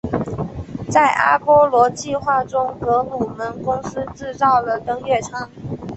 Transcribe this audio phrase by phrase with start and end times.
[0.89, 5.47] 在阿波罗计划中格鲁门公司制造了登月舱。